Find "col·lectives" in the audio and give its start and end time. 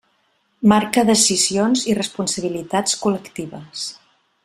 3.05-3.89